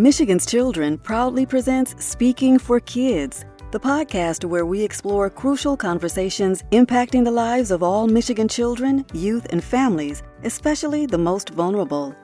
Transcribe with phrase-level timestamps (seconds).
[0.00, 7.22] Michigan's Children proudly presents Speaking for Kids, the podcast where we explore crucial conversations impacting
[7.22, 12.16] the lives of all Michigan children, youth, and families, especially the most vulnerable.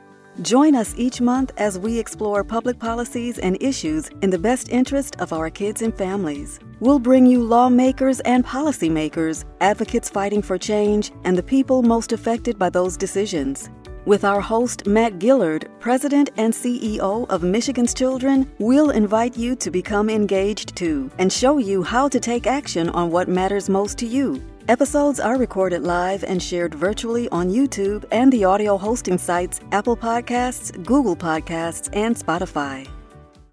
[0.43, 5.17] Join us each month as we explore public policies and issues in the best interest
[5.19, 6.61] of our kids and families.
[6.79, 12.59] We'll bring you lawmakers and policymakers, advocates fighting for change, and the people most affected
[12.59, 13.71] by those decisions.
[14.05, 19.71] With our host, Matt Gillard, President and CEO of Michigan's Children, we'll invite you to
[19.71, 24.07] become engaged too and show you how to take action on what matters most to
[24.07, 24.43] you.
[24.69, 29.97] Episodes are recorded live and shared virtually on YouTube and the audio hosting sites Apple
[29.97, 32.85] Podcasts, Google Podcasts, and Spotify.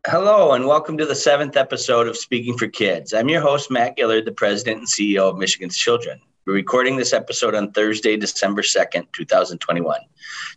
[0.08, 3.14] Hello, and welcome to the seventh episode of Speaking for Kids.
[3.14, 6.20] I'm your host, Matt Gillard, the President and CEO of Michigan's Children.
[6.48, 10.00] We're recording this episode on Thursday, December 2nd, 2021.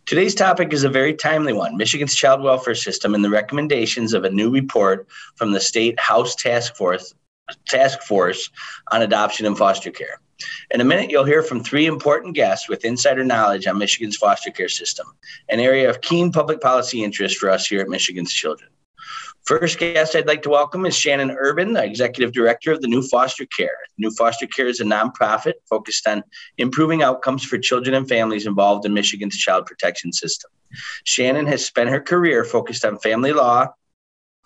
[0.07, 4.23] Today's topic is a very timely one Michigan's child welfare system and the recommendations of
[4.23, 7.13] a new report from the State House Task Force,
[7.67, 8.49] Task Force
[8.91, 10.19] on Adoption and Foster Care.
[10.71, 14.51] In a minute, you'll hear from three important guests with insider knowledge on Michigan's foster
[14.51, 15.07] care system,
[15.49, 18.69] an area of keen public policy interest for us here at Michigan's Children.
[19.45, 23.01] First guest I'd like to welcome is Shannon Urban, the Executive Director of the New
[23.01, 23.77] Foster Care.
[23.97, 26.21] New Foster Care is a nonprofit focused on
[26.57, 30.51] improving outcomes for children and families involved in Michigan's child protection system.
[31.05, 33.67] Shannon has spent her career focused on family law,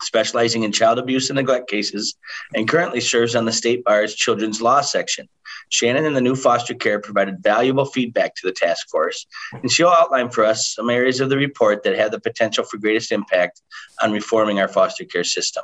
[0.02, 2.16] specializing in child abuse and neglect cases,
[2.54, 5.28] and currently serves on the State Bar's Children's Law section.
[5.70, 9.90] Shannon and the new foster care provided valuable feedback to the task force, and she'll
[9.90, 13.62] outline for us some areas of the report that have the potential for greatest impact
[14.02, 15.64] on reforming our foster care system.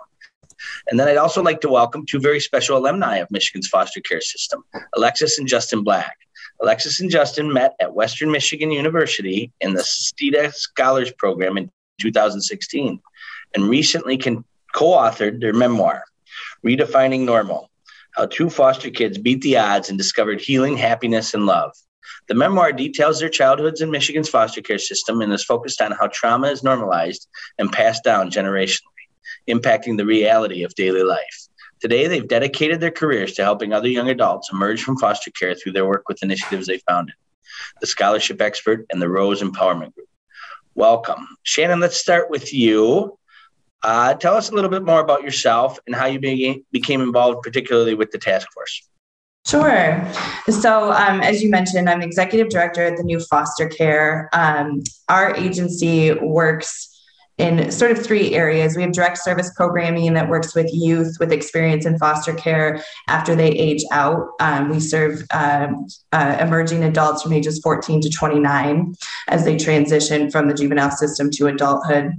[0.89, 4.21] And then I'd also like to welcome two very special alumni of Michigan's foster care
[4.21, 4.63] system,
[4.95, 6.15] Alexis and Justin Black.
[6.61, 12.99] Alexis and Justin met at Western Michigan University in the Seita Scholars Program in 2016
[13.57, 14.43] and recently co
[14.85, 16.03] authored their memoir,
[16.63, 17.71] Redefining Normal
[18.11, 21.71] How Two Foster Kids Beat the Odds and Discovered Healing, Happiness, and Love.
[22.27, 26.07] The memoir details their childhoods in Michigan's foster care system and is focused on how
[26.07, 29.05] trauma is normalized and passed down generationally,
[29.49, 31.47] impacting the reality of daily life.
[31.79, 35.71] Today, they've dedicated their careers to helping other young adults emerge from foster care through
[35.71, 37.15] their work with initiatives they founded,
[37.81, 40.09] the Scholarship Expert and the Rose Empowerment Group.
[40.75, 41.27] Welcome.
[41.41, 43.16] Shannon, let's start with you.
[43.83, 47.41] Uh, tell us a little bit more about yourself and how you be- became involved,
[47.43, 48.87] particularly with the task force.
[49.47, 50.05] Sure.
[50.49, 54.29] So, um, as you mentioned, I'm executive director at the new foster care.
[54.33, 56.93] Um, our agency works
[57.37, 58.75] in sort of three areas.
[58.75, 63.35] We have direct service programming that works with youth with experience in foster care after
[63.35, 64.31] they age out.
[64.39, 65.67] Um, we serve uh,
[66.11, 68.95] uh, emerging adults from ages 14 to 29
[69.27, 72.11] as they transition from the juvenile system to adulthood.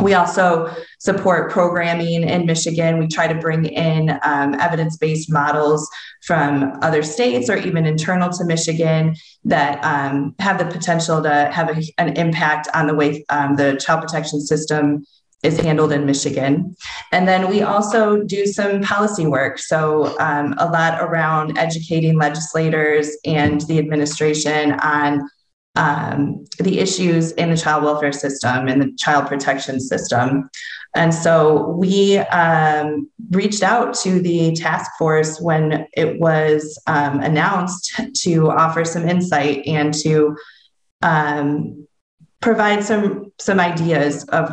[0.00, 2.98] We also support programming in Michigan.
[2.98, 5.88] We try to bring in um, evidence based models
[6.22, 9.14] from other states or even internal to Michigan
[9.44, 13.76] that um, have the potential to have a, an impact on the way um, the
[13.76, 15.04] child protection system
[15.44, 16.74] is handled in Michigan.
[17.12, 19.58] And then we also do some policy work.
[19.58, 25.28] So, um, a lot around educating legislators and the administration on
[25.76, 30.48] um, the issues in the child welfare system and the child protection system.
[30.94, 38.00] And so we um, reached out to the task force when it was um, announced
[38.22, 40.36] to offer some insight and to
[41.02, 41.86] um,
[42.40, 44.50] provide some some ideas of,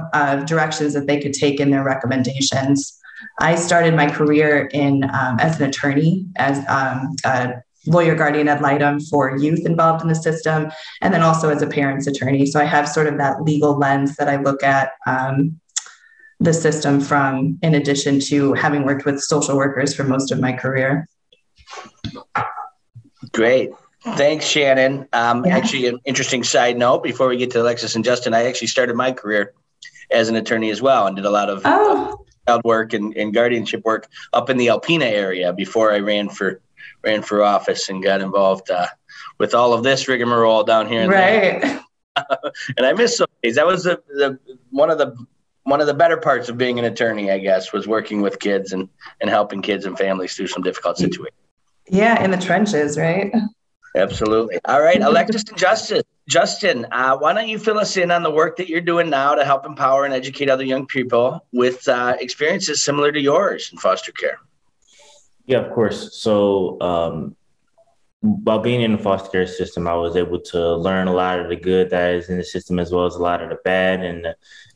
[0.48, 2.98] directions that they could take in their recommendations.
[3.40, 8.62] I started my career in um, as an attorney, as um, a lawyer guardian ad
[8.62, 10.72] litem for youth involved in the system,
[11.02, 12.46] and then also as a parent's attorney.
[12.46, 15.60] So I have sort of that legal lens that I look at um,
[16.40, 20.52] the system from, in addition to having worked with social workers for most of my
[20.52, 21.08] career.
[23.32, 23.72] Great.
[24.04, 25.08] Thanks, Shannon.
[25.14, 25.56] Um, yeah.
[25.56, 28.96] Actually, an interesting side note before we get to Alexis and Justin, I actually started
[28.96, 29.54] my career
[30.10, 32.26] as an attorney as well and did a lot of oh.
[32.48, 36.62] child work and, and guardianship work up in the Alpena area before I ran for
[37.04, 38.88] ran for office and got involved uh,
[39.38, 41.10] with all of this rigmarole down here.
[41.10, 41.82] right.
[42.78, 43.56] and I miss those days.
[43.56, 44.38] That was the, the
[44.70, 45.16] one of the
[45.64, 48.74] one of the better parts of being an attorney, I guess, was working with kids
[48.74, 48.90] and
[49.22, 51.38] and helping kids and families through some difficult situations.
[51.88, 53.34] Yeah, in the trenches, right?
[53.96, 54.58] Absolutely.
[54.66, 56.02] All right, Alexis and Justin.
[56.30, 59.36] Justin, uh, why don't you fill us in on the work that you're doing now
[59.36, 63.78] to help empower and educate other young people with uh, experiences similar to yours in
[63.78, 64.40] foster care?
[65.46, 66.16] Yeah, of course.
[66.18, 67.36] So, um,
[68.22, 71.50] while being in the foster care system, I was able to learn a lot of
[71.50, 74.04] the good that is in the system, as well as a lot of the bad,
[74.04, 74.28] and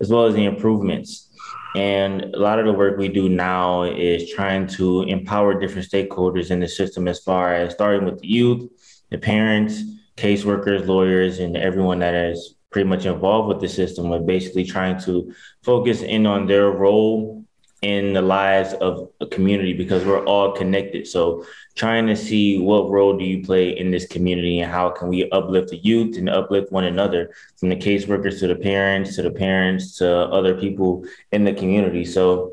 [0.02, 1.30] as well as the improvements.
[1.76, 6.50] And a lot of the work we do now is trying to empower different stakeholders
[6.50, 8.68] in the system as far as starting with the youth,
[9.12, 9.84] the parents,
[10.18, 14.10] caseworkers, lawyers, and everyone that is pretty much involved with the system.
[14.10, 15.32] We're basically trying to
[15.64, 17.45] focus in on their role
[17.82, 21.08] in the lives of a community because we're all connected.
[21.08, 21.46] So
[21.76, 25.30] trying to see what role do you play in this community and how can we
[25.30, 29.32] uplift the youth and uplift one another from the caseworkers to the parents to the
[29.32, 32.06] parents to other people in the community.
[32.06, 32.52] So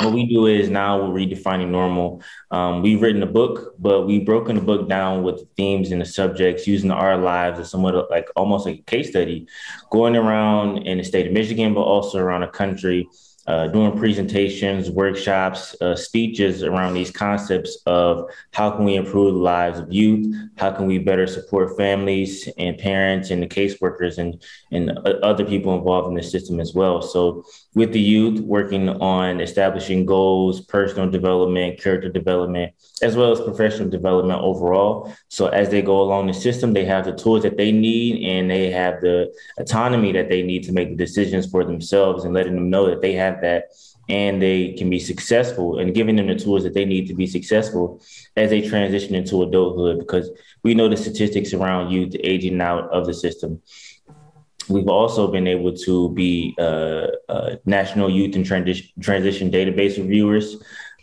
[0.00, 2.22] what we do is now we're redefining normal.
[2.50, 6.00] Um, we've written a book, but we've broken the book down with the themes and
[6.00, 9.46] the subjects using our lives as somewhat like almost like a case study,
[9.90, 13.08] going around in the state of Michigan, but also around the country
[13.46, 19.40] uh, doing presentations, workshops, uh, speeches around these concepts of how can we improve the
[19.40, 24.42] lives of youth, how can we better support families and parents and the caseworkers and
[24.72, 24.90] and
[25.22, 27.00] other people involved in the system as well.
[27.02, 27.44] So
[27.74, 32.72] with the youth, working on establishing goals, personal development, character development,
[33.02, 35.12] as well as professional development overall.
[35.28, 38.50] So as they go along the system, they have the tools that they need and
[38.50, 42.54] they have the autonomy that they need to make the decisions for themselves and letting
[42.54, 43.70] them know that they have that
[44.08, 47.26] and they can be successful and giving them the tools that they need to be
[47.26, 48.00] successful
[48.36, 50.30] as they transition into adulthood because
[50.62, 53.60] we know the statistics around youth aging out of the system.
[54.68, 60.56] We've also been able to be uh, uh, national youth and transition, transition database reviewers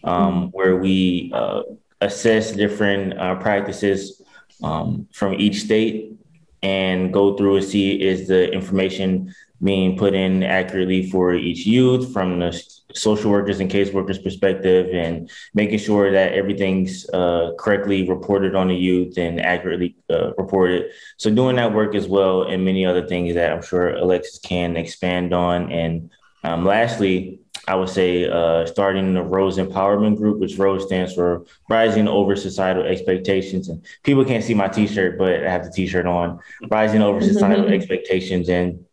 [0.04, 1.64] um, where we uh,
[2.02, 4.22] assess different uh, practices
[4.64, 6.14] um, from each state
[6.62, 12.12] and go through and see is the information being put in accurately for each youth
[12.12, 12.52] from the
[12.96, 18.76] social workers and caseworkers perspective and making sure that everything's uh, correctly reported on the
[18.76, 23.34] youth and accurately uh, reported so doing that work as well and many other things
[23.34, 26.12] that i'm sure alexis can expand on and
[26.44, 31.46] um, lastly I would say uh, starting the Rose Empowerment Group, which Rose stands for
[31.70, 33.70] Rising Over Societal Expectations.
[33.70, 36.40] And people can't see my T-shirt, but I have the T-shirt on.
[36.70, 38.84] Rising Over Societal Expectations, and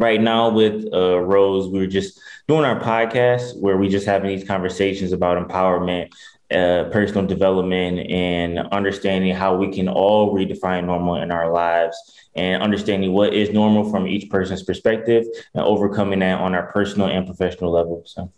[0.00, 2.18] right now with uh, Rose, we are just
[2.48, 6.08] doing our podcast where we just having these conversations about empowerment,
[6.50, 11.96] uh, personal development, and understanding how we can all redefine normal in our lives
[12.34, 15.24] and understanding what is normal from each person's perspective
[15.54, 18.02] and overcoming that on our personal and professional level.
[18.06, 18.32] So.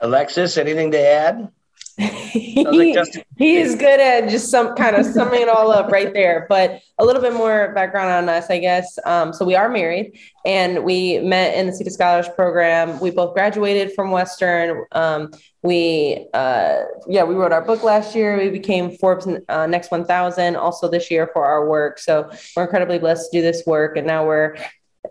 [0.00, 1.48] Alexis, anything to add?
[1.98, 2.96] He,
[3.38, 6.46] he is good at just some kind of summing it all up right there.
[6.48, 8.98] But a little bit more background on us, I guess.
[9.04, 12.98] Um, so we are married and we met in the Seita Scholars Program.
[13.00, 14.84] We both graduated from Western.
[14.92, 15.30] Um,
[15.62, 18.36] we, uh, yeah, we wrote our book last year.
[18.38, 21.98] We became Forbes uh, Next 1000 also this year for our work.
[21.98, 23.96] So we're incredibly blessed to do this work.
[23.96, 24.56] And now we're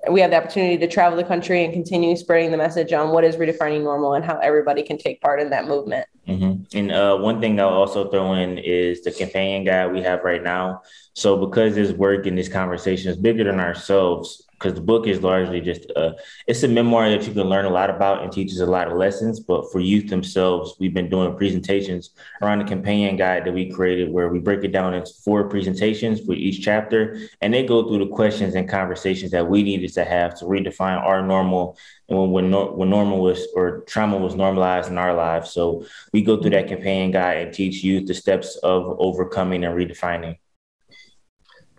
[0.10, 3.24] we have the opportunity to travel the country and continue spreading the message on what
[3.24, 6.08] is redefining normal and how everybody can take part in that movement.
[6.28, 6.78] Mm-hmm.
[6.78, 10.42] And uh, one thing I'll also throw in is the companion guide we have right
[10.42, 10.82] now.
[11.14, 15.22] So because this work and this conversation is bigger than ourselves, because the book is
[15.22, 16.14] largely just uh,
[16.48, 18.98] it's a memoir that you can learn a lot about and teaches a lot of
[18.98, 19.40] lessons.
[19.40, 22.12] But for youth themselves, we've been doing presentations
[22.42, 26.22] around the companion guide that we created, where we break it down into four presentations
[26.22, 30.06] for each chapter, and they go through the questions and conversations that we needed to
[30.06, 31.78] have to redefine our normal
[32.10, 35.52] and when when, when normal was or trauma was normalized in our lives.
[35.52, 39.76] So we go through that companion guide and teach youth the steps of overcoming and
[39.76, 40.38] redefining.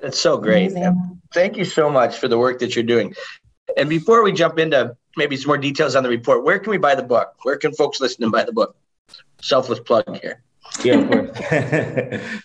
[0.01, 0.73] That's so great.
[0.73, 1.21] Amazing.
[1.33, 3.15] Thank you so much for the work that you're doing.
[3.77, 6.79] And before we jump into maybe some more details on the report, where can we
[6.79, 7.35] buy the book?
[7.43, 8.77] Where can folks listen and buy the book?
[9.41, 10.43] Selfless plug here.
[10.83, 11.39] Yeah, of course.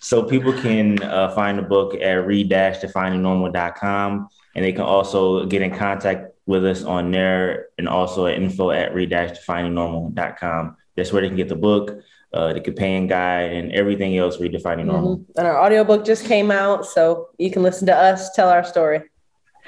[0.00, 5.74] so people can uh, find the book at redefiningnormal.com and they can also get in
[5.74, 10.76] contact with us on there and also at info at redefiningnormal.com.
[10.96, 12.02] That's where they can get the book
[12.34, 15.18] uh, the companion guide, and everything else redefining normal.
[15.18, 15.38] Mm-hmm.
[15.38, 19.02] And our audiobook just came out, so you can listen to us tell our story.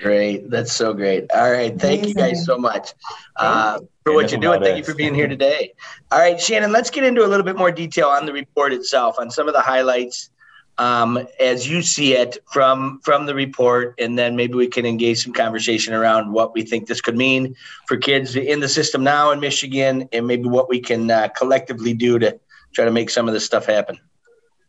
[0.03, 0.51] Great.
[0.51, 1.31] That's so great.
[1.33, 1.79] All right.
[1.79, 2.09] Thank Amazing.
[2.09, 2.95] you guys so much
[3.37, 4.61] uh, for what you're doing.
[4.61, 5.73] Thank you for being here today.
[6.11, 9.17] All right, Shannon, let's get into a little bit more detail on the report itself,
[9.21, 10.31] on some of the highlights
[10.79, 15.23] um, as you see it from from the report, and then maybe we can engage
[15.23, 17.55] some conversation around what we think this could mean
[17.87, 21.95] for kids in the system now in Michigan, and maybe what we can uh, collectively
[21.95, 22.39] do to
[22.75, 23.99] try to make some of this stuff happen?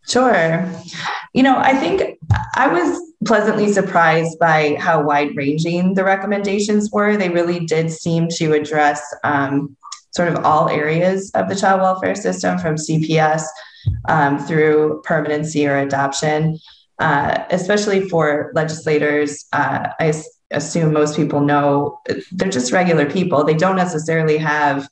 [0.08, 0.72] Sure.
[1.34, 2.18] You know, I think
[2.56, 7.18] I was pleasantly surprised by how wide ranging the recommendations were.
[7.18, 9.76] They really did seem to address um,
[10.12, 13.44] sort of all areas of the child welfare system from CPS
[14.08, 16.60] um, through permanency or adoption.
[17.00, 20.14] Uh, especially for legislators, uh, I
[20.52, 22.00] assume most people know,
[22.32, 23.44] they're just regular people.
[23.44, 24.88] They don't necessarily have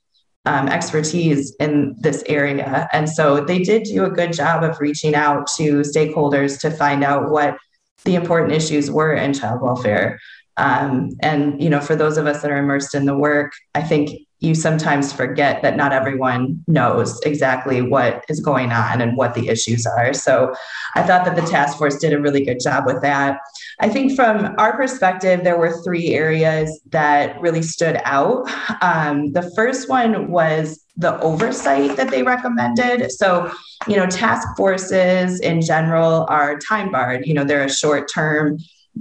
[0.45, 2.87] um, expertise in this area.
[2.91, 7.03] And so they did do a good job of reaching out to stakeholders to find
[7.03, 7.57] out what
[8.03, 10.19] the important issues were in child welfare.
[10.57, 13.81] Um, and you know, for those of us that are immersed in the work, I
[13.81, 14.11] think
[14.43, 19.47] you sometimes forget that not everyone knows exactly what is going on and what the
[19.47, 20.13] issues are.
[20.13, 20.53] So
[20.95, 23.39] I thought that the task force did a really good job with that.
[23.79, 28.45] I think from our perspective, there were three areas that really stood out.
[28.81, 33.11] Um, the first one was the oversight that they recommended.
[33.13, 33.49] So,
[33.87, 38.57] you know, task forces in general are time barred, you know, they're a short term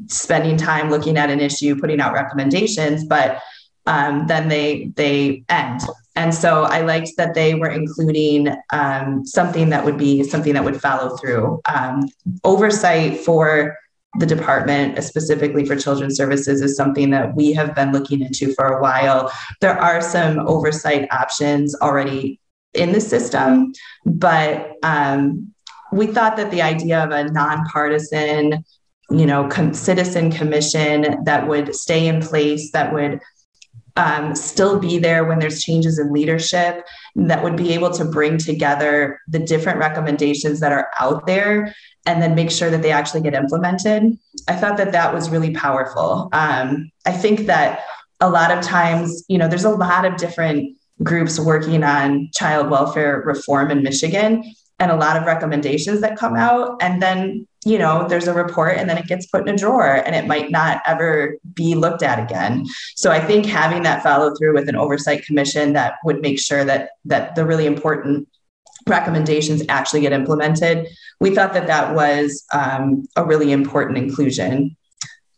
[0.06, 3.42] spending time looking at an issue, putting out recommendations, but
[3.86, 5.80] um, then they they end.
[6.14, 10.64] And so I liked that they were including um, something that would be something that
[10.64, 11.60] would follow through.
[11.74, 12.08] Um,
[12.44, 13.76] oversight for
[14.18, 18.66] the department, specifically for children's services, is something that we have been looking into for
[18.66, 19.32] a while.
[19.60, 22.38] There are some oversight options already
[22.74, 23.72] in the system,
[24.04, 25.52] but um,
[25.92, 28.64] we thought that the idea of a nonpartisan,
[29.10, 33.18] you know, com- citizen commission that would stay in place, that would
[33.96, 38.38] um, still be there when there's changes in leadership that would be able to bring
[38.38, 41.74] together the different recommendations that are out there
[42.06, 44.18] and then make sure that they actually get implemented.
[44.48, 46.28] I thought that that was really powerful.
[46.32, 47.84] Um, I think that
[48.20, 52.70] a lot of times, you know, there's a lot of different groups working on child
[52.70, 54.44] welfare reform in Michigan
[54.82, 56.76] and a lot of recommendations that come out.
[56.82, 59.94] And then, you know, there's a report and then it gets put in a drawer
[60.04, 62.66] and it might not ever be looked at again.
[62.96, 66.64] So I think having that follow through with an oversight commission that would make sure
[66.64, 68.28] that that the really important
[68.88, 70.88] recommendations actually get implemented,
[71.20, 74.76] we thought that that was um, a really important inclusion.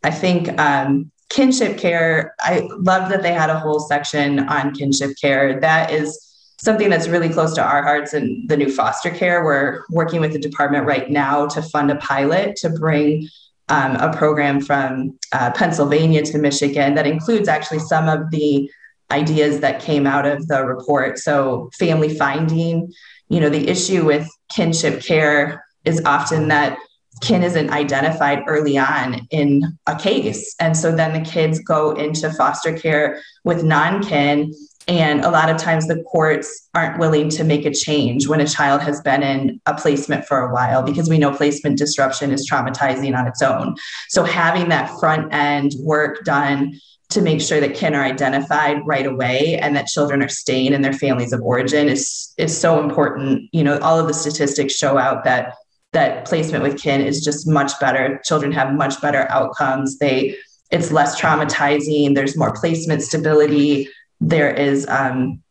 [0.02, 5.12] I think um, kinship care, I love that they had a whole section on kinship
[5.20, 5.60] care.
[5.60, 6.33] That is
[6.64, 9.44] something that's really close to our hearts and the new foster care.
[9.44, 13.28] We're working with the department right now to fund a pilot to bring
[13.68, 18.71] um, a program from uh, Pennsylvania to Michigan that includes actually some of the
[19.11, 21.18] ideas that came out of the report.
[21.18, 22.92] So, family finding,
[23.28, 26.78] you know, the issue with kinship care is often that
[27.21, 30.54] kin isn't identified early on in a case.
[30.61, 34.52] And so then the kids go into foster care with non kin
[34.86, 38.46] and a lot of times the courts aren't willing to make a change when a
[38.46, 42.48] child has been in a placement for a while because we know placement disruption is
[42.48, 43.76] traumatizing on its own.
[44.08, 46.78] So having that front end work done
[47.10, 50.82] to make sure that kin are identified right away and that children are staying in
[50.82, 53.48] their families of origin is is so important.
[53.52, 55.54] You know, all of the statistics show out that
[55.92, 58.20] that placement with kin is just much better.
[58.24, 59.98] Children have much better outcomes.
[59.98, 60.36] They
[60.70, 62.14] it's less traumatizing.
[62.14, 63.88] There's more placement stability
[64.28, 65.42] there is um,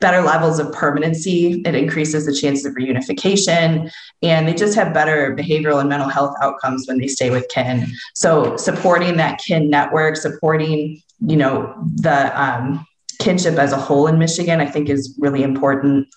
[0.00, 1.62] better levels of permanency.
[1.66, 3.90] It increases the chances of reunification,
[4.22, 7.86] and they just have better behavioral and mental health outcomes when they stay with kin.
[8.14, 12.86] So supporting that kin network, supporting you know the um,
[13.20, 16.08] kinship as a whole in Michigan, I think is really important.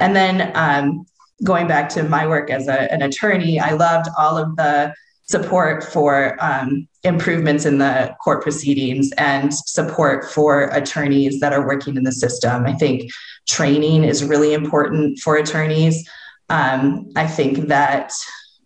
[0.00, 1.06] And then um,
[1.42, 4.94] going back to my work as a, an attorney, I loved all of the
[5.26, 11.96] support for um, improvements in the court proceedings and support for attorneys that are working
[11.96, 12.64] in the system.
[12.64, 13.10] I think
[13.46, 16.08] training is really important for attorneys.
[16.48, 18.12] Um, I think that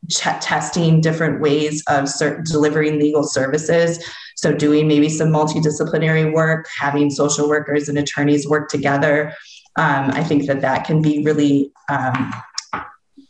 [0.08, 4.02] ch- testing different ways of ser- delivering legal services.
[4.36, 9.34] So, doing maybe some multidisciplinary work, having social workers and attorneys work together.
[9.76, 12.32] Um, I think that that can be really um,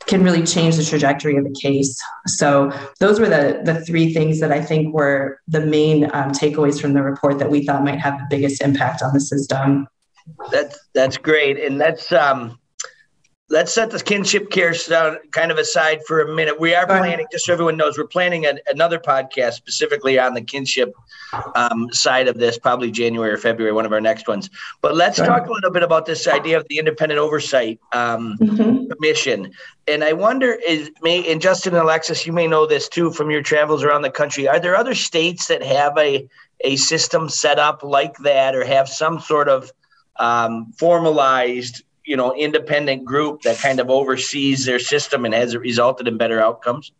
[0.08, 2.00] can really change the trajectory of a case.
[2.26, 6.80] So those were the the three things that I think were the main um, takeaways
[6.80, 9.86] from the report that we thought might have the biggest impact on the system.
[10.50, 12.58] That's that's great, and that's um,
[13.50, 14.74] let's set the kinship care
[15.30, 16.60] kind of aside for a minute.
[16.60, 20.94] We are planning, just so everyone knows, we're planning another podcast specifically on the kinship
[21.54, 24.50] um, side of this, probably January or February, one of our next ones.
[24.82, 28.92] But let's talk a little bit about this idea of the independent oversight um, mm-hmm.
[28.92, 29.52] commission.
[29.86, 33.30] And I wonder, is may and Justin and Alexis, you may know this too from
[33.30, 34.46] your travels around the country.
[34.46, 36.28] Are there other states that have a
[36.62, 39.72] a system set up like that, or have some sort of
[40.16, 46.08] um, formalized you know independent group that kind of oversees their system and has resulted
[46.08, 46.90] in better outcomes?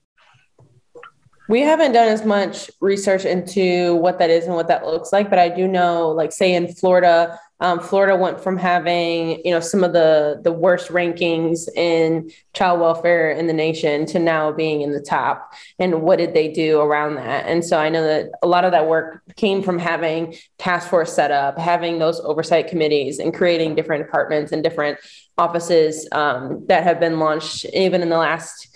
[1.48, 5.30] We haven't done as much research into what that is and what that looks like,
[5.30, 9.58] but I do know, like, say in Florida, um, Florida went from having, you know,
[9.60, 14.82] some of the the worst rankings in child welfare in the nation to now being
[14.82, 15.52] in the top.
[15.78, 17.46] And what did they do around that?
[17.46, 21.12] And so I know that a lot of that work came from having task force
[21.12, 24.98] set up, having those oversight committees, and creating different departments and different
[25.36, 28.68] offices um, that have been launched even in the last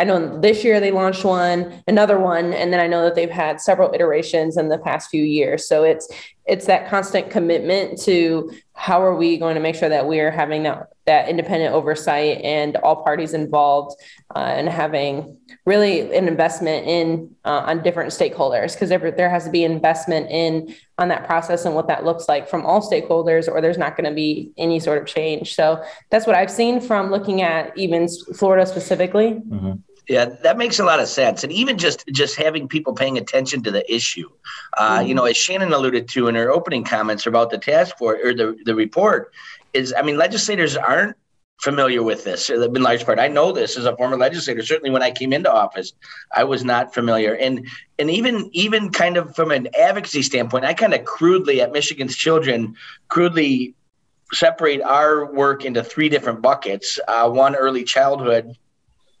[0.00, 3.30] I know this year they launched one, another one, and then I know that they've
[3.30, 5.66] had several iterations in the past few years.
[5.66, 6.08] So it's
[6.46, 10.30] it's that constant commitment to how are we going to make sure that we are
[10.30, 14.00] having that, that independent oversight and all parties involved
[14.36, 18.74] uh, and having really an investment in uh, on different stakeholders?
[18.74, 22.48] Because there, has to be investment in on that process and what that looks like
[22.48, 25.54] from all stakeholders or there's not going to be any sort of change.
[25.54, 29.32] So that's what i've seen from looking at even florida specifically.
[29.32, 29.72] Mm-hmm.
[30.08, 33.62] Yeah, that makes a lot of sense, and even just just having people paying attention
[33.64, 34.28] to the issue.
[34.76, 35.08] Uh, mm-hmm.
[35.08, 38.32] You know, as Shannon alluded to in her opening comments about the task force or
[38.32, 39.32] the the report,
[39.74, 41.14] is I mean, legislators aren't
[41.60, 43.18] familiar with this in large part.
[43.18, 44.62] I know this as a former legislator.
[44.62, 45.92] Certainly, when I came into office,
[46.34, 47.66] I was not familiar, and
[47.98, 52.16] and even even kind of from an advocacy standpoint, I kind of crudely at Michigan's
[52.16, 52.76] Children
[53.08, 53.74] crudely
[54.32, 56.98] separate our work into three different buckets.
[57.08, 58.56] Uh, one, early childhood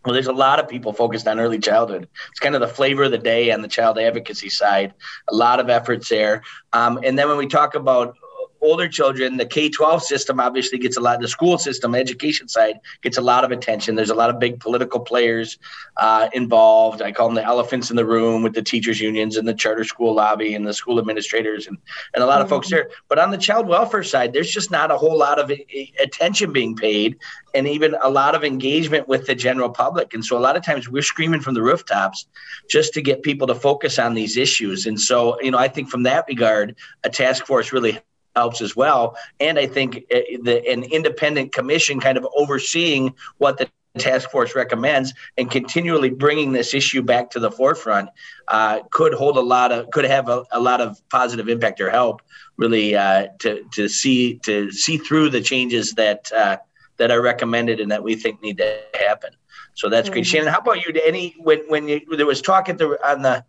[0.08, 2.08] well, there's a lot of people focused on early childhood.
[2.30, 4.94] It's kind of the flavor of the day on the child advocacy side.
[5.28, 6.44] A lot of efforts there.
[6.72, 8.16] Um, and then when we talk about
[8.60, 12.80] older children, the K 12 system obviously gets a lot, the school system, education side
[13.02, 13.94] gets a lot of attention.
[13.94, 15.58] There's a lot of big political players
[15.96, 17.02] uh, involved.
[17.02, 19.84] I call them the elephants in the room with the teachers' unions and the charter
[19.84, 21.78] school lobby and the school administrators and,
[22.14, 22.42] and a lot mm-hmm.
[22.42, 22.90] of folks there.
[23.08, 25.52] But on the child welfare side, there's just not a whole lot of
[26.00, 27.16] attention being paid
[27.54, 30.14] and even a lot of engagement with the general public.
[30.14, 32.26] And so a lot of times we're screaming from the rooftops
[32.68, 34.86] just to get people to focus on these issues.
[34.86, 38.00] And so, you know, I think from that regard, a task force really
[38.40, 39.02] helps as well.
[39.46, 43.66] And I think uh, the, an independent commission kind of overseeing what the
[43.98, 48.08] task force recommends and continually bringing this issue back to the forefront
[48.56, 51.90] uh, could hold a lot of could have a, a lot of positive impact or
[51.90, 52.22] help
[52.56, 56.56] really uh, to to see to see through the changes that uh,
[56.98, 58.70] that are recommended and that we think need to
[59.08, 59.30] happen.
[59.74, 60.14] So that's mm-hmm.
[60.14, 60.52] great, Shannon.
[60.54, 60.88] How about you?
[61.04, 63.44] Any when when you, there was talk at the on the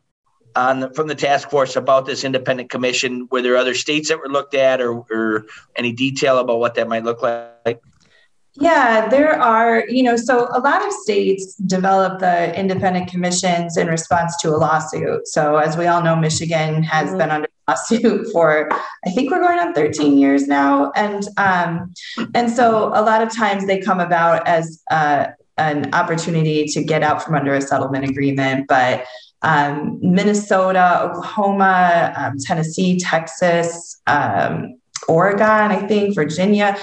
[0.55, 3.27] on the, from the task force about this independent commission?
[3.31, 6.88] Were there other states that were looked at, or, or any detail about what that
[6.88, 7.81] might look like?
[8.55, 13.88] Yeah, there are, you know, so a lot of states develop the independent commissions in
[13.88, 15.27] response to a lawsuit.
[15.27, 17.17] So, as we all know, Michigan has mm-hmm.
[17.19, 18.69] been under lawsuit for
[19.05, 21.93] I think we're going on 13 years now, and um,
[22.33, 27.03] and so a lot of times they come about as uh, an opportunity to get
[27.03, 29.05] out from under a settlement agreement, but
[29.41, 36.78] um, Minnesota, Oklahoma, um, Tennessee, Texas, um, Oregon, I think, Virginia.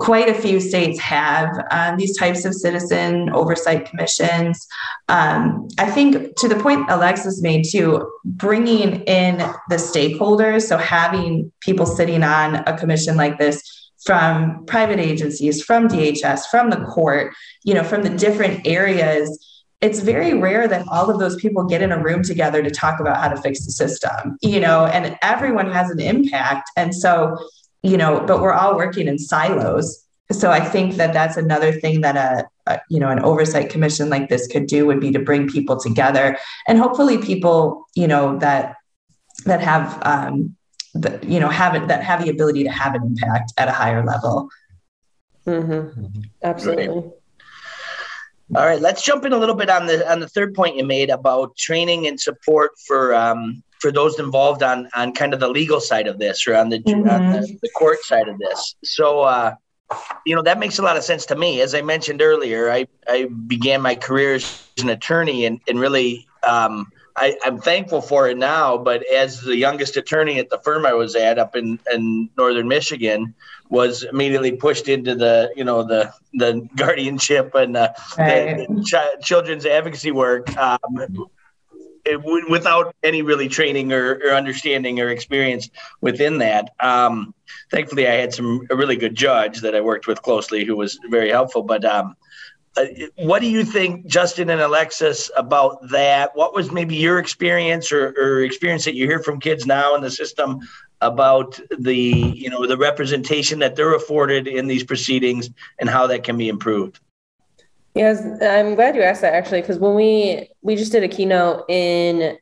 [0.00, 4.66] Quite a few states have um, these types of citizen oversight commissions.
[5.08, 11.50] Um, I think to the point Alexis made too, bringing in the stakeholders, so having
[11.60, 13.62] people sitting on a commission like this
[14.04, 19.44] from private agencies, from DHS, from the court, you know, from the different areas
[19.80, 22.98] it's very rare that all of those people get in a room together to talk
[22.98, 26.68] about how to fix the system, you know, and everyone has an impact.
[26.76, 27.36] And so,
[27.82, 30.04] you know, but we're all working in silos.
[30.32, 34.10] So I think that that's another thing that a, a you know, an oversight commission
[34.10, 36.36] like this could do would be to bring people together
[36.66, 38.74] and hopefully people, you know, that,
[39.44, 40.56] that have, um,
[40.94, 43.72] that, you know, have it, that have the ability to have an impact at a
[43.72, 44.48] higher level.
[45.46, 46.20] Mm-hmm.
[46.42, 46.88] Absolutely.
[46.88, 47.12] Right.
[48.54, 50.84] All right, let's jump in a little bit on the on the third point you
[50.84, 55.48] made about training and support for um, for those involved on on kind of the
[55.48, 57.08] legal side of this or on the mm-hmm.
[57.08, 58.74] on the, the, court side of this.
[58.84, 59.54] So, uh,
[60.24, 61.60] you know, that makes a lot of sense to me.
[61.60, 66.26] As I mentioned earlier, I I began my career as an attorney and and really.
[66.46, 70.86] Um, I, am thankful for it now, but as the youngest attorney at the firm
[70.86, 73.34] I was at up in, in northern Michigan,
[73.70, 78.66] was immediately pushed into the you know the the guardianship and uh, right.
[78.68, 81.28] the ch- children's advocacy work um,
[82.04, 85.68] it, without any really training or, or, understanding or experience
[86.00, 86.72] within that.
[86.80, 87.34] Um,
[87.70, 90.98] thankfully, I had some a really good judge that I worked with closely who was
[91.10, 91.62] very helpful.
[91.62, 92.16] But um,
[92.78, 92.84] uh,
[93.16, 96.30] what do you think, Justin and Alexis, about that?
[96.34, 100.02] What was maybe your experience or, or experience that you hear from kids now in
[100.02, 100.60] the system
[101.00, 106.24] about the you know the representation that they're afforded in these proceedings and how that
[106.24, 106.98] can be improved
[107.94, 111.64] yes i'm glad you asked that actually because when we we just did a keynote
[111.68, 112.36] in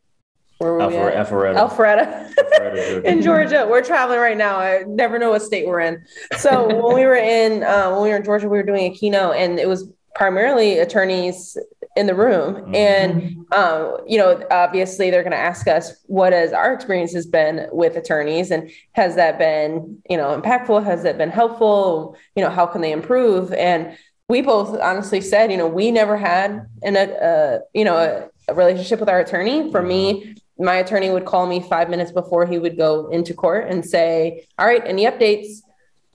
[0.58, 1.16] where were we Alpharetta.
[1.16, 1.56] Alpharetta.
[1.56, 3.66] Alpharetta, Alpharetta in Georgia.
[3.68, 4.56] We're traveling right now.
[4.56, 6.02] I never know what state we're in.
[6.38, 8.96] So when we were in uh, when we were in Georgia, we were doing a
[8.96, 11.56] keynote, and it was primarily attorneys
[11.96, 12.54] in the room.
[12.54, 12.74] Mm-hmm.
[12.74, 17.26] And um, you know, obviously, they're going to ask us what has our experience has
[17.26, 20.84] been with attorneys, and has that been you know impactful?
[20.84, 22.16] Has that been helpful?
[22.34, 23.52] You know, how can they improve?
[23.52, 23.96] And
[24.28, 28.54] we both honestly said, you know, we never had an, a, you know, a, a
[28.54, 29.70] relationship with our attorney.
[29.70, 33.68] For me, my attorney would call me five minutes before he would go into court
[33.68, 35.60] and say, All right, any updates?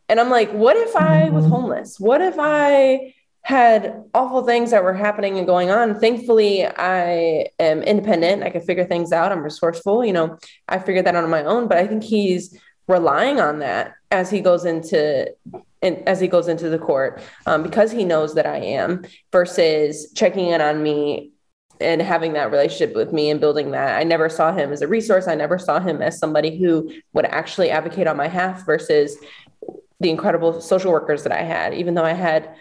[0.09, 1.99] And I'm like, What if I was homeless?
[1.99, 5.99] What if I had awful things that were happening and going on?
[5.99, 8.43] Thankfully, I am independent.
[8.43, 9.31] I can figure things out.
[9.31, 10.05] I'm resourceful.
[10.05, 13.59] You know, I figured that out on my own, but I think he's relying on
[13.59, 15.33] that as he goes into
[15.81, 20.11] and as he goes into the court um, because he knows that I am versus
[20.13, 21.31] checking in on me
[21.79, 23.97] and having that relationship with me and building that.
[23.97, 25.27] I never saw him as a resource.
[25.27, 29.17] I never saw him as somebody who would actually advocate on my behalf versus
[29.99, 32.55] the incredible social workers that I had, even though I had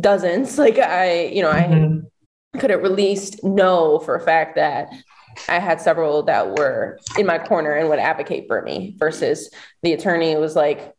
[0.00, 2.06] dozens, like I, you know, mm-hmm.
[2.54, 4.88] I could at least know for a fact that
[5.48, 9.50] I had several that were in my corner and would advocate for me versus
[9.82, 10.94] the attorney was like,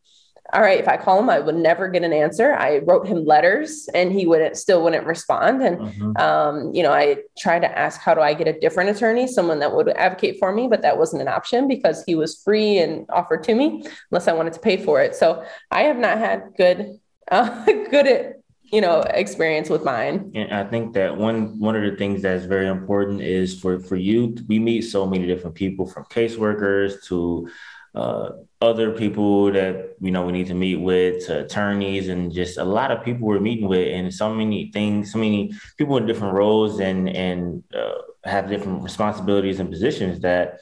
[0.52, 2.54] all right, if I call him, I would never get an answer.
[2.54, 5.62] I wrote him letters and he wouldn't still wouldn't respond.
[5.62, 6.16] And mm-hmm.
[6.16, 9.58] um, you know, I tried to ask how do I get a different attorney, someone
[9.60, 13.06] that would advocate for me, but that wasn't an option because he was free and
[13.10, 15.14] offered to me unless I wanted to pay for it.
[15.14, 18.34] So I have not had good uh, good
[18.74, 20.32] you know experience with mine.
[20.34, 23.96] And i think that one one of the things that's very important is for for
[23.96, 27.48] you we meet so many different people from caseworkers to
[27.94, 32.58] uh, other people that you know we need to meet with, to attorneys, and just
[32.58, 36.06] a lot of people we're meeting with, and so many things, so many people in
[36.06, 40.58] different roles and and uh, have different responsibilities and positions that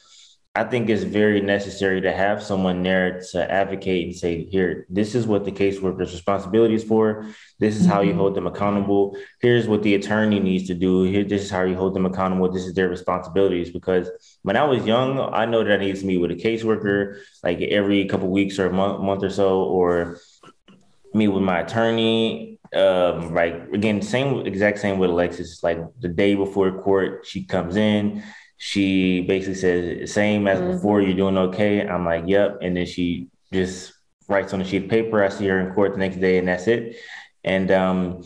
[0.54, 5.14] I think it's very necessary to have someone there to advocate and say, here, this
[5.14, 7.26] is what the caseworker's responsibility is for.
[7.58, 7.92] This is mm-hmm.
[7.92, 8.18] how you mm-hmm.
[8.18, 9.16] hold them accountable.
[9.40, 11.04] Here's what the attorney needs to do.
[11.04, 12.52] Here, this is how you hold them accountable.
[12.52, 13.70] This is their responsibilities.
[13.70, 14.10] Because
[14.42, 17.62] when I was young, I know that I needed to meet with a caseworker like
[17.62, 20.18] every couple weeks or a month, month or so, or
[21.14, 22.58] meet with my attorney.
[22.74, 25.62] Um, like again, same exact same with Alexis.
[25.62, 28.22] Like the day before court, she comes in
[28.64, 30.70] she basically says, same as mm-hmm.
[30.70, 31.85] before, you're doing okay.
[31.85, 32.59] I'm like, yep.
[32.62, 33.92] And then she just
[34.29, 35.25] writes on a sheet of paper.
[35.25, 36.94] I see her in court the next day, and that's it.
[37.42, 38.22] And um,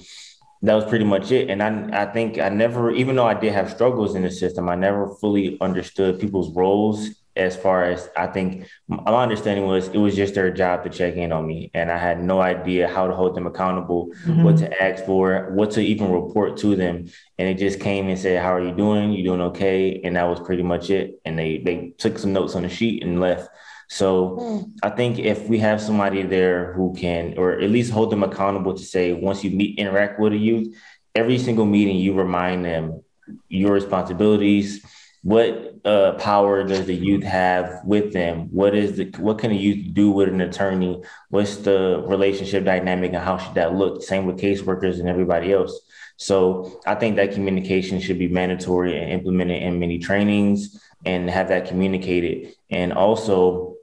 [0.61, 1.49] that was pretty much it.
[1.49, 4.69] And I, I think I never, even though I did have struggles in the system,
[4.69, 9.99] I never fully understood people's roles as far as I think my understanding was it
[9.99, 11.71] was just their job to check in on me.
[11.75, 14.43] And I had no idea how to hold them accountable, mm-hmm.
[14.43, 17.07] what to ask for, what to even report to them.
[17.39, 19.13] And it just came and said, How are you doing?
[19.13, 20.01] You doing okay?
[20.03, 21.21] And that was pretty much it.
[21.25, 23.49] And they they took some notes on the sheet and left.
[23.89, 24.73] So mm.
[24.83, 28.75] I think if we have somebody there who can, or at least hold them accountable
[28.75, 30.75] to say, once you meet, interact with a youth,
[31.15, 33.03] every single meeting, you remind them
[33.49, 34.85] your responsibilities,
[35.27, 38.47] what uh, power does the youth have with them?
[38.53, 41.03] What is the what can a youth do with an attorney?
[41.31, 44.05] What's the relationship dynamic and how should that look?
[44.05, 45.81] Same with caseworkers and everybody else.
[46.17, 51.49] So I think that communication should be mandatory and implemented in many trainings and have
[51.49, 52.55] that communicated.
[52.71, 53.75] And also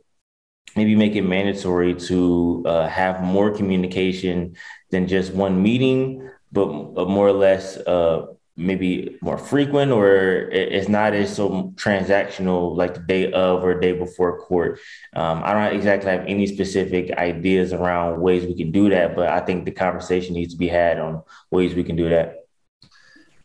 [0.78, 4.56] maybe make it mandatory to uh, have more communication
[4.92, 11.14] than just one meeting, but more or less uh, maybe more frequent or it's not
[11.14, 14.80] as so transactional like the day of or day before court.
[15.16, 19.30] Um, I don't exactly have any specific ideas around ways we can do that, but
[19.30, 22.46] I think the conversation needs to be had on ways we can do that.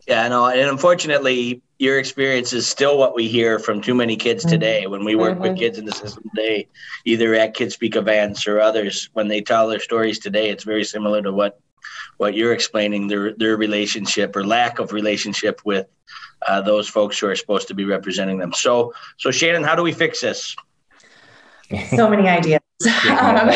[0.06, 4.42] Yeah, no, and unfortunately, your experience is still what we hear from too many kids
[4.42, 4.52] mm-hmm.
[4.52, 4.86] today.
[4.86, 5.42] When we work mm-hmm.
[5.42, 6.66] with kids in the system today,
[7.04, 10.84] either at Kids Speak events or others, when they tell their stories today, it's very
[10.84, 11.60] similar to what
[12.18, 15.86] what you're explaining their their relationship or lack of relationship with
[16.46, 18.52] uh, those folks who are supposed to be representing them.
[18.52, 20.54] So, so Shannon, how do we fix this?
[21.90, 22.60] So many ideas.
[23.20, 23.50] um,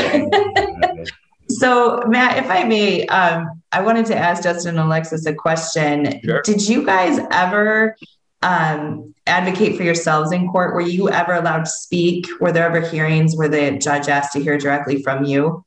[1.49, 6.21] so, Matt, if I may, um, I wanted to ask Justin and Alexis a question.
[6.25, 6.43] Sure.
[6.43, 7.97] Did you guys ever
[8.43, 10.75] um, advocate for yourselves in court?
[10.75, 12.27] Were you ever allowed to speak?
[12.41, 15.65] Were there ever hearings where the judge asked to hear directly from you?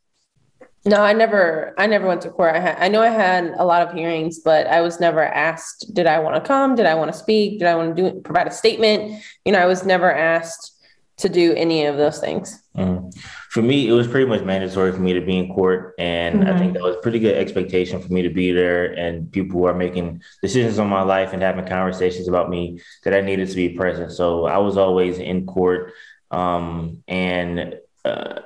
[0.87, 1.73] No, I never.
[1.77, 2.55] I never went to court.
[2.55, 2.77] I had.
[2.79, 5.93] I know I had a lot of hearings, but I was never asked.
[5.93, 6.75] Did I want to come?
[6.75, 7.59] Did I want to speak?
[7.59, 9.21] Did I want to do provide a statement?
[9.45, 10.75] You know, I was never asked
[11.17, 12.61] to do any of those things?
[12.75, 13.13] Mm.
[13.49, 15.95] For me, it was pretty much mandatory for me to be in court.
[15.97, 16.53] And mm-hmm.
[16.53, 18.91] I think that was pretty good expectation for me to be there.
[18.93, 23.13] And people who are making decisions on my life and having conversations about me that
[23.13, 24.11] I needed to be present.
[24.11, 25.93] So I was always in court.
[26.31, 28.41] Um, and uh,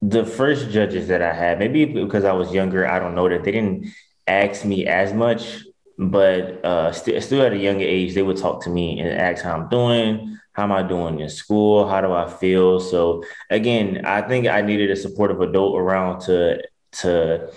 [0.00, 3.44] the first judges that I had, maybe because I was younger, I don't know that
[3.44, 3.86] they didn't
[4.26, 5.58] ask me as much,
[5.98, 9.42] but uh, st- still at a younger age, they would talk to me and ask
[9.42, 12.78] how I'm doing, how am I doing in school, how do I feel.
[12.80, 17.52] So again, I think I needed a supportive adult around to to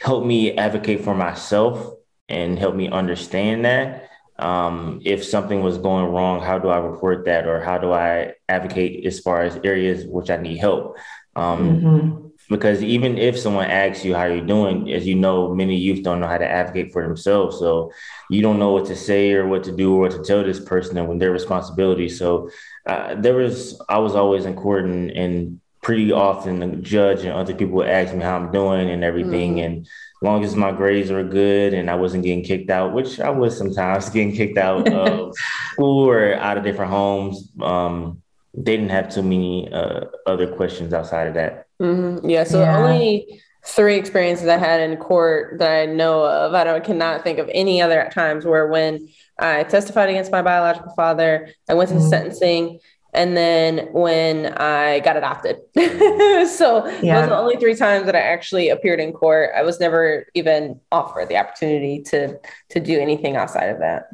[0.00, 1.94] help me advocate for myself
[2.28, 4.08] and help me understand that.
[4.38, 8.34] Um, if something was going wrong, how do I report that, or how do I
[8.48, 10.98] advocate as far as areas which I need help?
[11.36, 12.26] Um, mm-hmm.
[12.48, 16.20] Because even if someone asks you how you're doing, as you know, many youth don't
[16.20, 17.58] know how to advocate for themselves.
[17.58, 17.92] So
[18.30, 20.60] you don't know what to say or what to do or what to tell this
[20.60, 22.08] person and when their responsibility.
[22.08, 22.50] So
[22.86, 27.32] uh, there was, I was always in court and, and pretty often the judge and
[27.32, 29.56] other people would ask me how I'm doing and everything.
[29.56, 29.64] Mm-hmm.
[29.64, 33.20] And as long as my grades were good and I wasn't getting kicked out, which
[33.20, 35.32] I was sometimes getting kicked out of
[35.72, 38.22] school or out of different homes, um,
[38.62, 41.66] didn't have too many uh, other questions outside of that.
[41.80, 42.28] Mm-hmm.
[42.28, 42.44] Yeah.
[42.44, 42.78] So yeah.
[42.78, 46.54] only three experiences I had in court that I know of.
[46.54, 50.92] I don't cannot think of any other times where when I testified against my biological
[50.94, 52.08] father, I went to mm-hmm.
[52.08, 52.80] sentencing,
[53.12, 55.56] and then when I got adopted.
[55.76, 57.20] so yeah.
[57.20, 59.50] those are the only three times that I actually appeared in court.
[59.56, 62.38] I was never even offered the opportunity to
[62.70, 64.08] to do anything outside of that.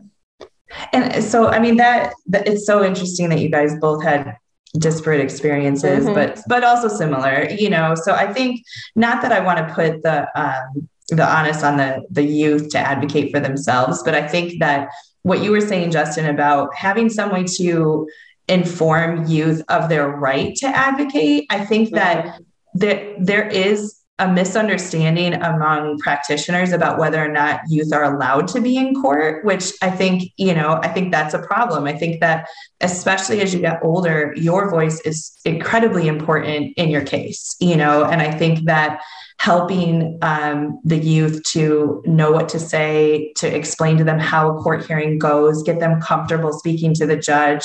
[0.92, 4.36] And so, I mean, that, that it's so interesting that you guys both had
[4.78, 6.14] disparate experiences, mm-hmm.
[6.14, 7.46] but but also similar.
[7.50, 8.62] You know, so I think
[8.96, 12.78] not that I want to put the um, the onus on the the youth to
[12.78, 14.88] advocate for themselves, but I think that
[15.22, 18.08] what you were saying, Justin, about having some way to
[18.48, 22.42] inform youth of their right to advocate, I think that mm-hmm.
[22.74, 28.60] there there is a misunderstanding among practitioners about whether or not youth are allowed to
[28.60, 31.84] be in court which i think you know i think that's a problem.
[31.84, 32.48] I think that
[32.80, 38.04] especially as you get older your voice is incredibly important in your case you know
[38.04, 39.00] and i think that
[39.42, 44.62] helping um, the youth to know what to say, to explain to them how a
[44.62, 47.64] court hearing goes, get them comfortable speaking to the judge.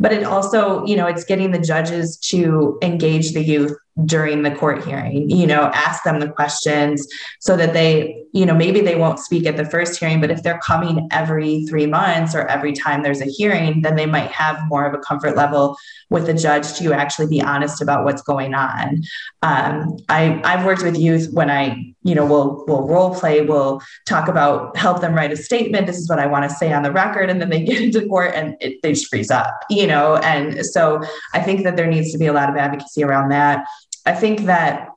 [0.00, 4.50] But it also, you know, it's getting the judges to engage the youth during the
[4.52, 7.06] court hearing, you know, ask them the questions
[7.40, 10.42] so that they, you know, maybe they won't speak at the first hearing, but if
[10.42, 14.58] they're coming every three months or every time there's a hearing, then they might have
[14.68, 15.76] more of a comfort level
[16.10, 19.02] with the judge to actually be honest about what's going on.
[19.42, 23.82] Um, I, I've worked with youth when I, you know, will will role play, will
[24.06, 25.86] talk about help them write a statement.
[25.86, 28.06] This is what I want to say on the record, and then they get into
[28.06, 30.16] court and it, they just freeze up, you know.
[30.16, 31.02] And so
[31.34, 33.66] I think that there needs to be a lot of advocacy around that.
[34.06, 34.88] I think that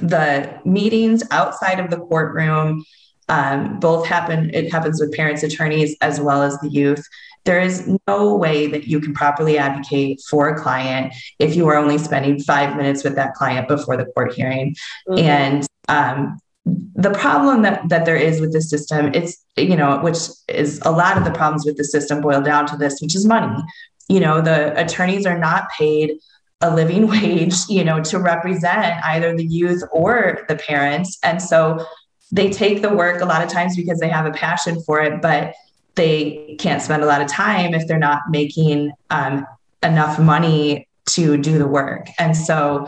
[0.00, 2.84] the meetings outside of the courtroom
[3.28, 7.06] um, both happen it happens with parents attorneys as well as the youth
[7.48, 11.76] there is no way that you can properly advocate for a client if you are
[11.76, 14.76] only spending five minutes with that client before the court hearing.
[15.08, 15.18] Mm-hmm.
[15.18, 20.18] And um, the problem that, that there is with the system, it's, you know, which
[20.48, 23.24] is a lot of the problems with the system boil down to this, which is
[23.24, 23.62] money.
[24.10, 26.18] You know, the attorneys are not paid
[26.60, 31.16] a living wage, you know, to represent either the youth or the parents.
[31.22, 31.82] And so
[32.30, 35.22] they take the work a lot of times because they have a passion for it,
[35.22, 35.54] but
[35.98, 39.44] they can't spend a lot of time if they're not making um,
[39.82, 42.06] enough money to do the work.
[42.18, 42.86] And so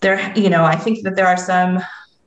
[0.00, 1.80] there, you know, I think that there are some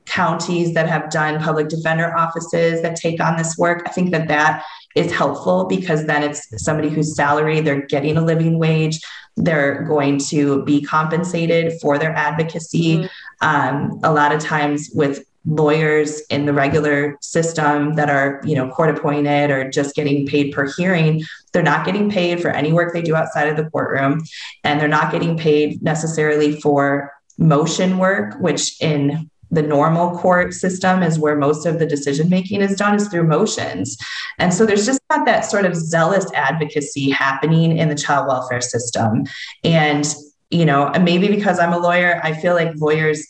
[0.06, 3.84] counties that have done public defender offices that take on this work.
[3.86, 4.64] I think that that
[4.96, 9.00] is helpful because then it's somebody whose salary, they're getting a living wage,
[9.36, 12.98] they're going to be compensated for their advocacy.
[12.98, 13.08] Mm-hmm.
[13.42, 18.70] Um, a lot of times with lawyers in the regular system that are you know
[18.70, 22.94] court appointed or just getting paid per hearing they're not getting paid for any work
[22.94, 24.24] they do outside of the courtroom.
[24.64, 31.02] And they're not getting paid necessarily for motion work which in the normal court system
[31.02, 33.98] is where most of the decision making is done is through motions.
[34.38, 38.62] And so there's just not that sort of zealous advocacy happening in the child welfare
[38.62, 39.24] system.
[39.64, 40.06] And
[40.52, 43.24] you know maybe because i'm a lawyer i feel like lawyers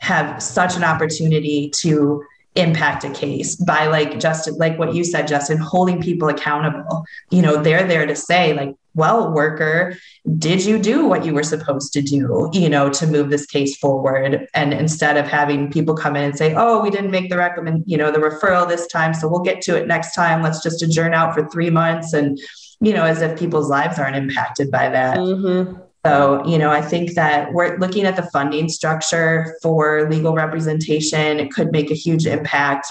[0.00, 2.24] have such an opportunity to
[2.56, 7.04] impact a case by like Justin, like what you said, Justin, holding people accountable.
[7.30, 9.98] You know, they're there to say, like, well, worker,
[10.38, 13.76] did you do what you were supposed to do, you know, to move this case
[13.76, 14.46] forward?
[14.54, 17.82] And instead of having people come in and say, oh, we didn't make the recommend,
[17.86, 20.42] you know, the referral this time, so we'll get to it next time.
[20.42, 22.12] Let's just adjourn out for three months.
[22.12, 22.38] And,
[22.80, 25.16] you know, as if people's lives aren't impacted by that.
[25.18, 25.80] Mm-hmm.
[26.04, 31.40] So, you know, I think that we're looking at the funding structure for legal representation.
[31.40, 32.86] It could make a huge impact.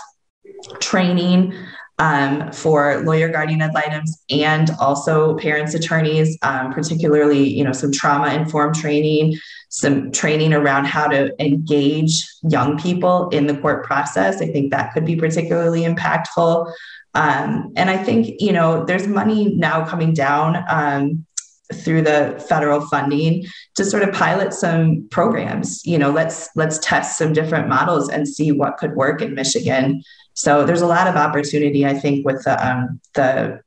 [0.80, 1.54] Training
[1.99, 7.91] um, for lawyer guardian ad litems and also parents attorneys, um, particularly, you know, some
[7.91, 9.38] trauma informed training,
[9.69, 14.41] some training around how to engage young people in the court process.
[14.41, 16.71] I think that could be particularly impactful.
[17.13, 21.26] Um, and I think, you know, there's money now coming down um,
[21.73, 25.86] through the federal funding to sort of pilot some programs.
[25.86, 30.03] You know let's let's test some different models and see what could work in michigan.
[30.33, 33.62] So there's a lot of opportunity i think with the um, the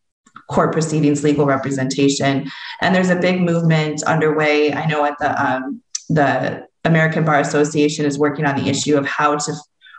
[0.49, 2.51] court proceedings legal representation.
[2.81, 4.73] And there's a big movement underway.
[4.73, 9.05] I know at the um, the american bar association is working on the issue of
[9.07, 9.53] how to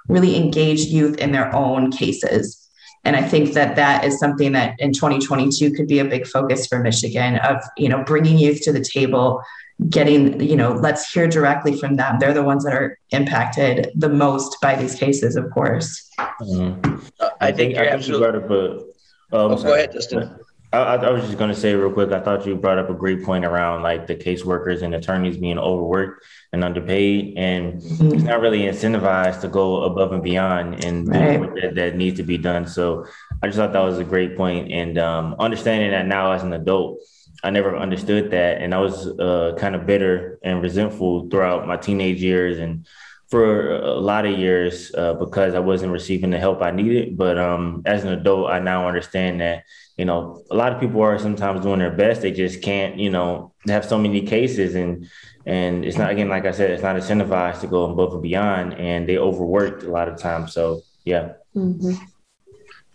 [0.08, 2.67] really engage youth in their own cases
[3.08, 6.68] and I think that that is something that in 2022 could be a big focus
[6.68, 9.42] for Michigan of, you know, bringing youth to the table,
[9.90, 12.18] getting, you know, let's hear directly from them.
[12.20, 16.12] They're the ones that are impacted the most by these cases, of course.
[16.20, 16.98] Mm-hmm.
[17.40, 18.72] I think I think you brought up a.
[18.72, 18.84] Um,
[19.32, 20.38] oh, go ahead, Justin.
[20.74, 22.12] I, I, was just going to say real quick.
[22.12, 25.58] I thought you brought up a great point around like the caseworkers and attorneys being
[25.58, 28.14] overworked and underpaid, and mm-hmm.
[28.14, 31.40] it's not really incentivized to go above and beyond and right.
[31.62, 32.68] that, that needs to be done.
[32.68, 33.06] So
[33.42, 36.52] I just thought that was a great point, and um, understanding that now as an
[36.52, 37.00] adult,
[37.44, 41.78] I never understood that, and I was uh, kind of bitter and resentful throughout my
[41.78, 42.86] teenage years and
[43.30, 47.18] for a lot of years uh, because I wasn't receiving the help I needed.
[47.18, 49.64] But um, as an adult, I now understand that
[49.98, 52.22] you know, a lot of people are sometimes doing their best.
[52.22, 55.10] They just can't, you know, have so many cases and
[55.46, 58.74] and it's not again, like I said, it's not incentivized to go above and beyond,
[58.74, 60.54] and they overworked a lot of times.
[60.54, 61.34] So yeah.
[61.56, 61.94] Mm-hmm.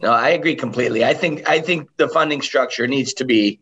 [0.01, 1.05] No, I agree completely.
[1.05, 3.61] I think I think the funding structure needs to be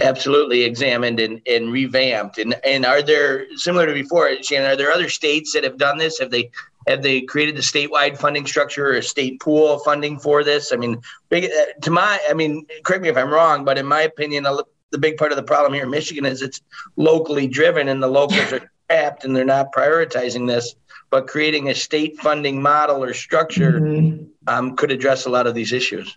[0.00, 2.38] absolutely examined and, and revamped.
[2.38, 4.70] And and are there similar to before, Shannon?
[4.70, 6.18] Are there other states that have done this?
[6.18, 6.50] Have they
[6.88, 10.72] have they created the statewide funding structure or a state pool of funding for this?
[10.72, 13.86] I mean, big, uh, to my, I mean, correct me if I'm wrong, but in
[13.86, 14.44] my opinion,
[14.90, 16.60] the big part of the problem here in Michigan is it's
[16.96, 20.74] locally driven and the locals are trapped and they're not prioritizing this.
[21.10, 24.24] But creating a state funding model or structure mm-hmm.
[24.46, 26.16] um, could address a lot of these issues.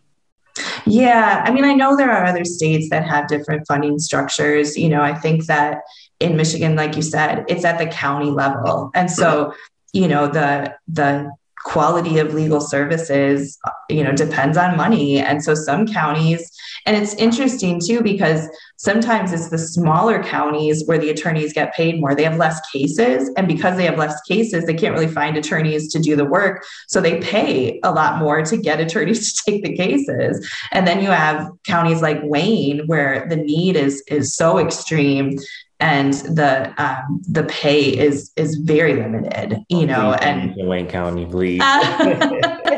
[0.88, 4.78] Yeah, I mean, I know there are other states that have different funding structures.
[4.78, 5.80] You know, I think that
[6.20, 8.92] in Michigan, like you said, it's at the county level.
[8.94, 9.54] And so
[9.96, 11.32] you know the the
[11.64, 13.58] quality of legal services
[13.90, 16.52] you know depends on money and so some counties
[16.86, 22.00] and it's interesting too because sometimes it's the smaller counties where the attorneys get paid
[22.00, 25.38] more they have less cases and because they have less cases they can't really find
[25.38, 29.52] attorneys to do the work so they pay a lot more to get attorneys to
[29.52, 34.36] take the cases and then you have counties like wayne where the need is is
[34.36, 35.38] so extreme
[35.80, 40.14] and the um, the pay is is very limited, you know.
[40.14, 41.60] and Wayne County, please.
[41.62, 42.62] oh,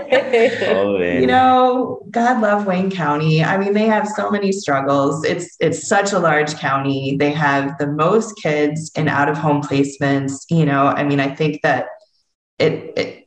[1.21, 3.43] you know, God love Wayne County.
[3.43, 5.23] I mean, they have so many struggles.
[5.25, 7.17] It's it's such a large county.
[7.17, 10.45] They have the most kids in out of home placements.
[10.49, 11.87] You know, I mean, I think that
[12.59, 13.26] it, it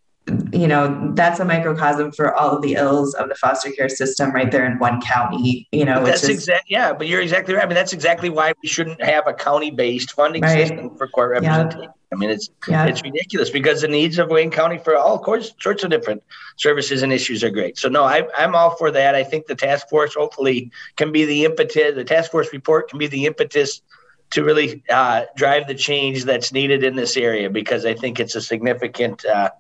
[0.53, 4.33] you know that's a microcosm for all of the ills of the foster care system
[4.33, 7.67] right there in one county you know that's exactly yeah but you're exactly right i
[7.67, 10.69] mean that's exactly why we shouldn't have a county based funding right.
[10.69, 11.97] system for court representation yep.
[12.13, 12.89] i mean it's yep.
[12.89, 16.23] it's ridiculous because the needs of wayne county for all sorts of different
[16.57, 19.55] services and issues are great so no I, i'm all for that i think the
[19.55, 23.83] task force hopefully can be the impetus the task force report can be the impetus
[24.31, 28.35] to really uh, drive the change that's needed in this area because I think it's
[28.35, 29.51] a significant uh,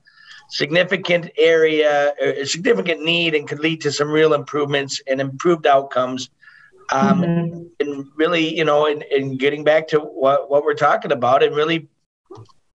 [0.51, 6.31] significant area, a significant need, and could lead to some real improvements and improved outcomes.
[6.93, 7.63] Um, mm-hmm.
[7.79, 11.55] And really, you know, in, in getting back to what, what we're talking about, and
[11.55, 11.89] really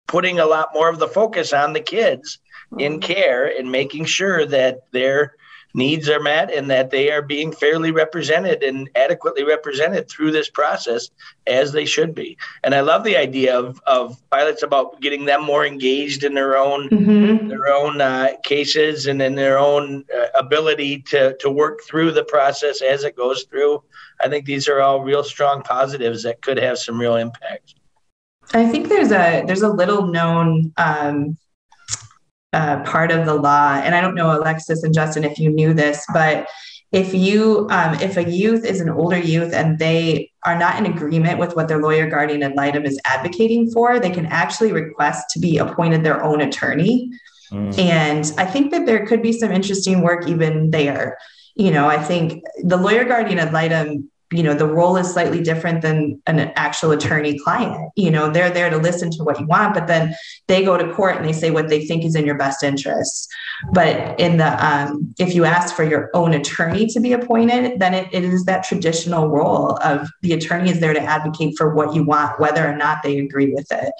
[0.07, 2.39] putting a lot more of the focus on the kids
[2.79, 2.99] in mm-hmm.
[3.01, 5.35] care and making sure that they're
[5.75, 10.49] needs are met and that they are being fairly represented and adequately represented through this
[10.49, 11.09] process
[11.45, 12.37] as they should be.
[12.63, 16.57] And I love the idea of, of pilots about getting them more engaged in their
[16.57, 17.49] own mm-hmm.
[17.49, 22.23] their own uh, cases and in their own uh, ability to to work through the
[22.23, 23.83] process as it goes through.
[24.21, 27.75] I think these are all real strong positives that could have some real impact.
[28.53, 31.37] I think there's a there's a little known um,
[32.55, 33.73] uh, part of the law.
[33.83, 36.47] And I don't know, Alexis and Justin, if you knew this, but
[36.91, 40.85] if you um, if a youth is an older youth and they are not in
[40.85, 45.25] agreement with what their lawyer guardian ad litem is advocating for they can actually request
[45.31, 47.11] to be appointed their own attorney
[47.51, 47.77] mm.
[47.79, 51.17] and i think that there could be some interesting work even there
[51.55, 55.41] you know i think the lawyer guardian ad litem you know the role is slightly
[55.41, 59.45] different than an actual attorney client you know they're there to listen to what you
[59.45, 60.15] want but then
[60.47, 63.27] they go to court and they say what they think is in your best interests
[63.71, 67.93] but in the um, if you ask for your own attorney to be appointed then
[67.93, 71.93] it, it is that traditional role of the attorney is there to advocate for what
[71.93, 73.93] you want whether or not they agree with it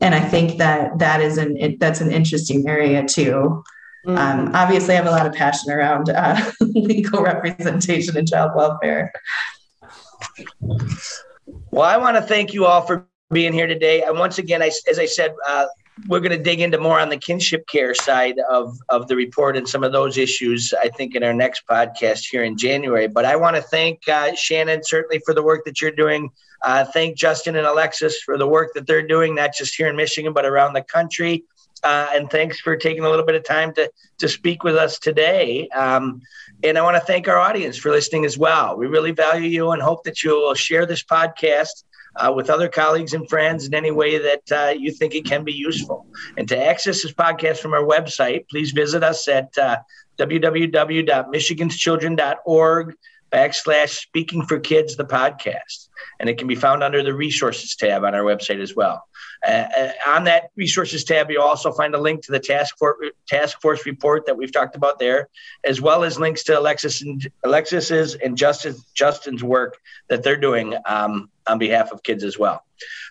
[0.00, 3.64] and i think that that is an it, that's an interesting area too
[4.06, 4.48] um, mm-hmm.
[4.48, 9.12] Um, obviously, I have a lot of passion around uh, legal representation and child welfare.
[11.70, 14.02] Well, I want to thank you all for being here today.
[14.02, 15.66] And once again, I, as I said, uh,
[16.08, 19.56] we're going to dig into more on the kinship care side of, of the report
[19.56, 23.06] and some of those issues, I think, in our next podcast here in January.
[23.06, 26.30] But I want to thank uh, Shannon, certainly, for the work that you're doing.
[26.62, 29.96] Uh, thank Justin and Alexis for the work that they're doing, not just here in
[29.96, 31.44] Michigan, but around the country.
[31.82, 34.98] Uh, and thanks for taking a little bit of time to, to speak with us
[34.98, 35.68] today.
[35.68, 36.22] Um,
[36.62, 38.76] and I want to thank our audience for listening as well.
[38.76, 41.84] We really value you and hope that you will share this podcast
[42.16, 45.44] uh, with other colleagues and friends in any way that uh, you think it can
[45.44, 46.06] be useful.
[46.36, 49.78] And to access this podcast from our website, please visit us at uh,
[50.18, 52.94] www.michiganschildren.org
[53.32, 58.04] backslash speaking for kids the podcast and it can be found under the resources tab
[58.04, 59.06] on our website as well
[59.46, 63.60] uh, on that resources tab you'll also find a link to the task force task
[63.60, 65.28] force report that we've talked about there
[65.64, 69.78] as well as links to alexis and alexis's and justin justin's work
[70.08, 72.64] that they're doing um, on behalf of kids as well